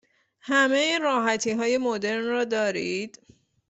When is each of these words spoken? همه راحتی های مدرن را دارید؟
همه 0.41 0.99
راحتی 0.99 1.51
های 1.51 1.77
مدرن 1.77 2.25
را 2.25 2.43
دارید؟ 2.45 3.19